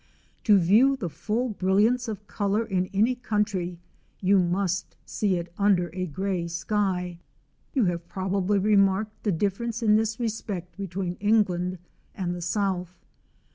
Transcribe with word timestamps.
To 0.45 0.57
view 0.57 0.95
the 0.97 1.09
full 1.11 1.49
brilliance 1.49 2.07
of 2.07 2.25
colour 2.25 2.65
in 2.65 2.89
any 2.91 3.13
country, 3.13 3.77
you 4.19 4.39
must 4.39 4.95
see 5.05 5.35
it 5.35 5.53
under 5.59 5.91
a 5.93 6.07
grey 6.07 6.47
sky. 6.47 7.19
You 7.75 7.85
have 7.85 8.07
probably 8.07 8.57
remarked 8.57 9.21
the 9.21 9.31
difference 9.31 9.83
in 9.83 9.97
this 9.97 10.19
respect 10.19 10.75
between 10.75 11.17
England 11.19 11.77
and 12.15 12.33
the 12.33 12.41
South. 12.41 13.05